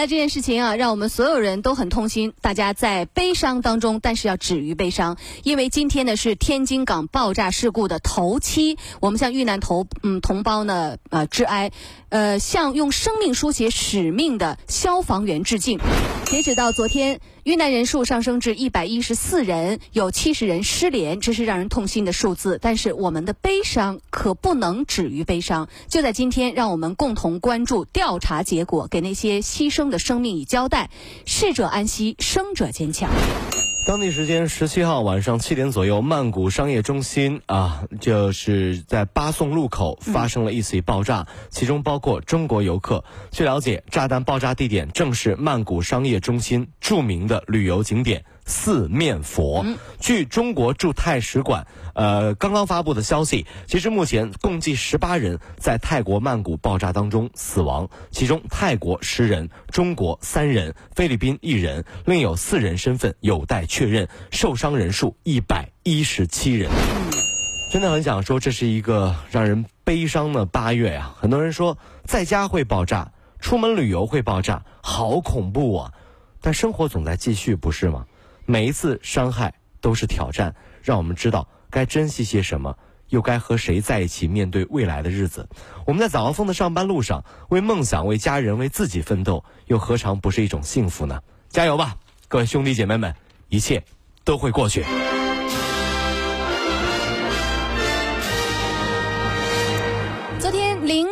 [0.00, 2.32] 那这件事情啊，让我们所有人都很痛心。
[2.40, 11.70] 大家在悲伤当中，但是要止于悲伤，因为今天呢是天津港爆炸事故的头七，我们向遇难同嗯同胞呢呃致哀，
[12.08, 15.78] 呃向用生命书写使命的消防员致敬。
[16.30, 22.60] 截止到昨天，遇难人数上升至一百一十四人，有七十人失联，这是让人痛心的数字。
[22.62, 25.68] 但是我们的悲伤可不能止于悲伤。
[25.88, 30.90] 就在今天，让我们共同关注调查结果，给那些牺牲的生命以交代。
[31.26, 33.10] 逝者安息，生者坚强。
[33.86, 43.02] 当地时间十七号晚上七点左右，曼谷商业中心啊，就是在巴颂路口发生了一起爆炸，其中包括中国游客。
[43.32, 48.24] 据了解，炸弹爆炸地点正是曼谷商业中心著名的旅游景点。
[48.50, 49.64] 四面佛。
[49.98, 66.68] 据中国驻泰使馆呃刚刚发布的消息，截至目前共计十八人在泰国曼谷爆炸当中死亡，其中泰国十人，中国三人，菲律宾一人，另有四人身份有待确认，受伤人数一百一十七人。
[67.72, 71.14] 真的很想说，这是一个让人悲伤的八月呀！
[71.16, 75.92] 很多人说，在家会爆炸，出门旅游会爆炸，好恐怖啊！
[76.40, 78.06] 但生活总在继续，不是吗？
[78.50, 82.76] 每一次伤害都是挑战，让我们知道该珍惜些什么，
[83.08, 85.48] 又该和谁在一起面对未来的日子。
[85.86, 91.20] 我们在早高峰的上班路上，为梦想、为家人、为自己奋斗，又何尝不是一种幸福呢？
[91.48, 93.14] 加油吧，各位兄弟姐妹们，
[93.50, 93.84] 一切
[94.24, 94.84] 都会过去。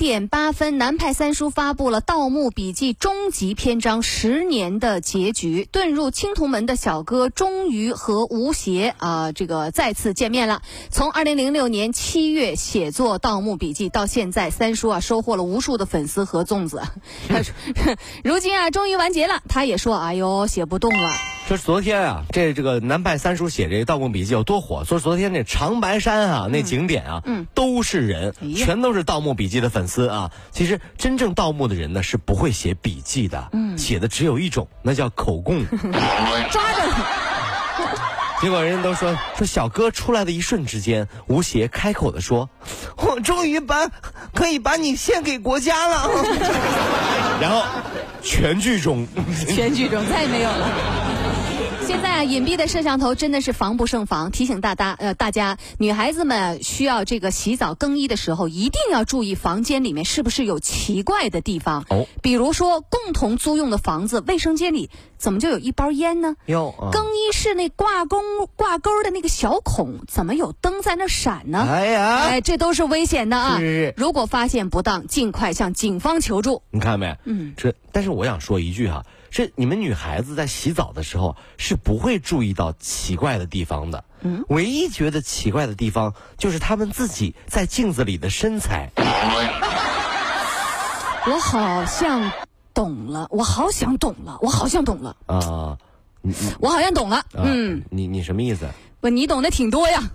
[0.00, 5.68] 点八分，南派三叔发布了《盗墓笔记》终极篇章十年的结局。
[5.70, 10.62] 遁入青铜门的小哥终于和吴邪啊，这个再次见面了。
[10.88, 16.80] 从二零零六年七月写作《盗墓笔记》到现在，三叔啊收获了无数的粉丝和粽子。
[18.24, 19.42] 如今啊，终于完结了。
[19.50, 21.10] 他也说：“哎呦，写不动了。”
[21.50, 24.84] 说昨天啊，这这个南派三叔写这个《盗墓笔记》有多火？
[24.84, 30.30] 说昨天那长白山啊，那景点啊，嗯，都是人，全都是《盗墓笔记》的粉丝啊。
[30.52, 35.66] 其实真正盗墓的人呢，是不会写笔记的，嗯，写的只有一种，那叫口供。
[36.52, 36.88] 抓着。
[38.40, 42.48] 结果人家都说说小哥出来的一瞬之间，吴邪开口的说
[42.96, 43.88] ：“我终于把
[44.34, 46.08] 可以把你献给国家了。
[47.42, 47.64] ”然后
[48.22, 49.04] 全剧终，
[49.48, 50.99] 全剧终再也没有了。
[52.00, 54.30] 现在啊，隐蔽的摄像头真的是防不胜防。
[54.30, 61.84] 提醒大家，呃，大家女孩子们需要这个洗澡更衣的时候，一定要注意房间里面是不是有奇怪的地方。
[61.90, 64.88] 哦，比如说共同租用的房子，卫生间里
[65.18, 66.36] 怎么就有一包烟呢？
[66.46, 66.74] 有。
[66.90, 68.16] 更衣室那挂钩
[68.56, 71.66] 挂钩的那个小孔，怎么有灯在那闪呢？
[71.68, 73.58] 哎呀，哎，这都是危险的啊！
[73.58, 73.92] 是。
[73.98, 76.62] 如果发现不当，尽快向警方求助。
[76.70, 77.14] 你看没？
[77.24, 77.52] 嗯。
[77.58, 79.04] 这，但是我想说一句哈。
[79.30, 88.90] 是你们女孩子在洗澡的时候是不会注意到奇怪的地方的，嗯，唯一觉得奇怪的地方就是她们自己在镜子里的身材。
[91.26, 92.32] 我好像
[92.74, 95.76] 懂了，我好想懂了，我好像懂了啊！
[96.58, 98.68] 我好像懂了，嗯，你你什么意思？
[99.00, 100.10] 不，你懂得挺多呀。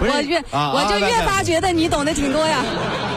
[0.00, 2.62] 我越我就越发觉得你懂得挺多呀。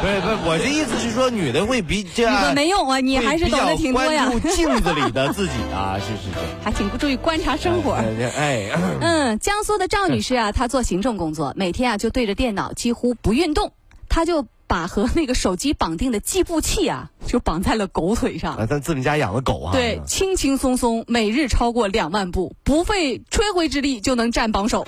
[0.02, 4.32] 不是不是，我的意思是说，女的会比这样没用啊，你还是懂得挺多呀。
[4.56, 7.94] 镜子里的自己啊， 是是是，还挺不注意观察生活。
[7.94, 13.72] 哎， 嗯，江苏的赵女士啊，她做行政工作，每天啊就对着电脑，几乎不运动。
[14.10, 18.56] 她就把和那个手机绑定的计步器啊， 就绑在了狗腿上。
[18.56, 19.72] 啊，咱自己家养的狗啊。
[19.72, 24.86] 对，轻轻松松，每日超过两万步，不费吹灰之力就能占榜首。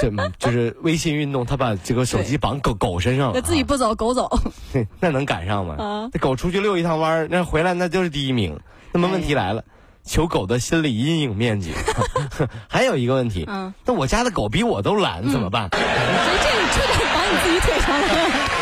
[0.00, 4.28] 这 就是微信运动，他把这个手机绑狗狗身上了，自己不走，狗走，
[5.00, 5.76] 那能赶上吗？
[5.78, 8.58] 啊，这狗出去遛一趟弯那回来那就是第一名。
[8.92, 9.64] 那么问题来了，
[10.04, 11.72] 求狗的心理阴影面积。
[12.68, 15.68] 还有一个问题，嗯，那我家的狗比我都懒，怎么办？
[15.72, 15.84] 所以
[16.42, 18.61] 这这得绑你自己腿上了。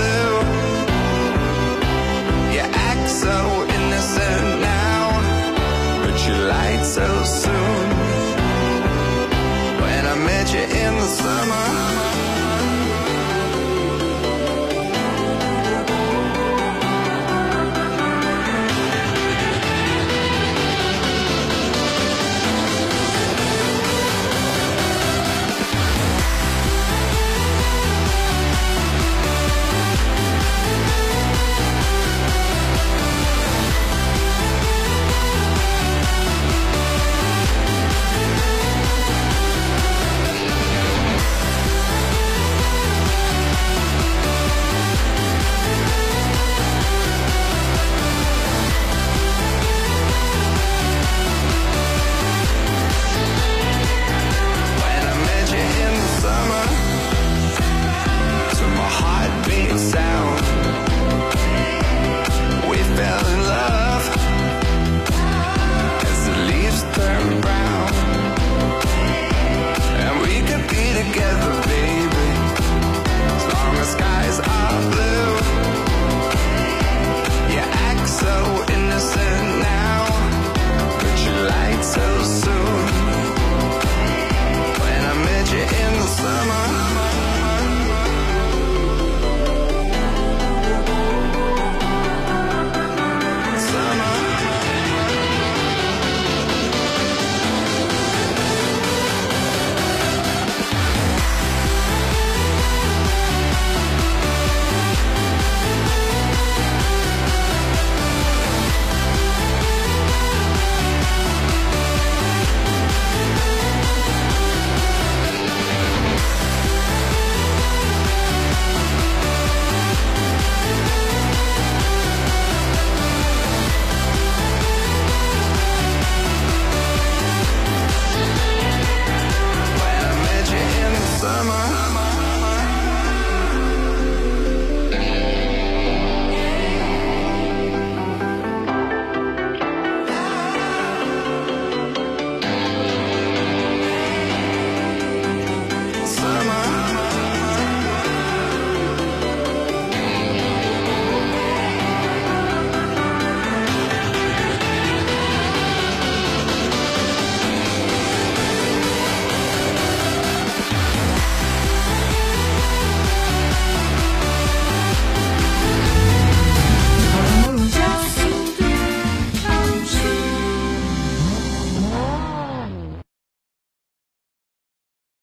[10.53, 12.10] You in the summer.